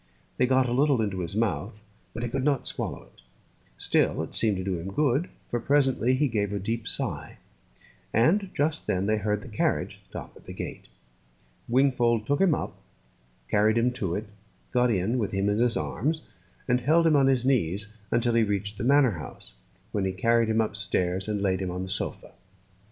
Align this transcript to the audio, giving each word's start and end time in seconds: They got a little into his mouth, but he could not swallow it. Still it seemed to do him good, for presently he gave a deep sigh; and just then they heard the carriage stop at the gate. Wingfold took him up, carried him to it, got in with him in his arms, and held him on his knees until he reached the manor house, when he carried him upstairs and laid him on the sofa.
They 0.37 0.47
got 0.47 0.67
a 0.67 0.71
little 0.73 0.99
into 0.99 1.19
his 1.19 1.35
mouth, 1.35 1.79
but 2.15 2.23
he 2.23 2.29
could 2.29 2.43
not 2.43 2.65
swallow 2.65 3.03
it. 3.03 3.21
Still 3.77 4.23
it 4.23 4.33
seemed 4.33 4.57
to 4.57 4.63
do 4.63 4.79
him 4.79 4.91
good, 4.91 5.29
for 5.51 5.59
presently 5.59 6.15
he 6.15 6.27
gave 6.27 6.51
a 6.51 6.57
deep 6.57 6.87
sigh; 6.87 7.37
and 8.11 8.49
just 8.55 8.87
then 8.87 9.05
they 9.05 9.17
heard 9.17 9.43
the 9.43 9.47
carriage 9.47 9.99
stop 10.09 10.35
at 10.35 10.45
the 10.47 10.53
gate. 10.55 10.87
Wingfold 11.69 12.25
took 12.25 12.41
him 12.41 12.55
up, 12.55 12.77
carried 13.47 13.77
him 13.77 13.91
to 13.91 14.15
it, 14.15 14.25
got 14.71 14.89
in 14.89 15.19
with 15.19 15.33
him 15.33 15.47
in 15.49 15.59
his 15.59 15.77
arms, 15.77 16.23
and 16.67 16.81
held 16.81 17.05
him 17.05 17.15
on 17.15 17.27
his 17.27 17.45
knees 17.45 17.93
until 18.09 18.33
he 18.33 18.41
reached 18.41 18.79
the 18.79 18.83
manor 18.83 19.19
house, 19.21 19.53
when 19.91 20.05
he 20.05 20.11
carried 20.13 20.47
him 20.49 20.61
upstairs 20.61 21.27
and 21.27 21.43
laid 21.43 21.59
him 21.61 21.69
on 21.69 21.83
the 21.83 21.89
sofa. 21.89 22.31